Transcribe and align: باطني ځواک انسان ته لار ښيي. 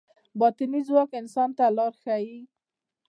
باطني 0.39 0.81
ځواک 0.87 1.11
انسان 1.21 1.49
ته 1.57 1.63
لار 1.77 1.93
ښيي. 2.01 2.39